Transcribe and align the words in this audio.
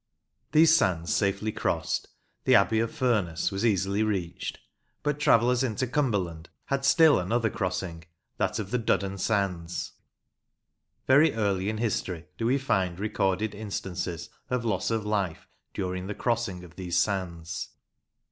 These 0.51 0.75
sands 0.75 1.13
safely 1.13 1.51
crossed, 1.51 2.07
the 2.45 2.55
abbey 2.55 2.79
of 2.79 2.91
Furness 2.91 3.51
was 3.51 3.63
easily 3.63 4.01
reached, 4.01 4.57
but 5.03 5.19
travellers 5.19 5.61
into 5.63 5.85
OLD 5.85 5.93
TIME 5.93 6.11
TRAVEL 6.11 6.19
IN 6.27 6.39
LANCASHIRE 6.39 6.51
57 6.69 6.69
Cumberland 6.71 6.81
had 6.81 6.85
still 6.89 7.19
another 7.19 7.55
crossing, 7.55 8.03
that 8.37 8.57
of 8.57 8.71
the 8.71 8.79
Duddon 8.79 9.19
sands. 9.19 9.91
Very 11.05 11.35
early 11.35 11.69
in 11.69 11.77
history 11.77 12.25
do 12.39 12.47
we 12.47 12.57
find 12.57 12.99
recorded 12.99 13.53
instances 13.53 14.31
of 14.49 14.65
loss 14.65 14.89
of 14.89 15.05
life 15.05 15.47
during 15.71 16.07
the 16.07 16.15
crossing 16.15 16.63
of 16.63 16.77
these 16.77 16.97
sands. 16.97 17.69